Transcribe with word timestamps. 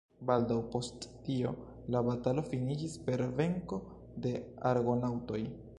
Baldaŭ 0.27 0.55
post 0.75 1.05
tio 1.27 1.51
la 1.97 2.01
batalo 2.09 2.45
finiĝis 2.55 2.99
per 3.09 3.25
venko 3.43 3.81
de 4.27 4.35
Argonaŭtoj. 4.73 5.45